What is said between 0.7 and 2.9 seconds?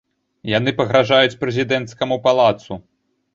пагражаюць прэзідэнцкаму палацу.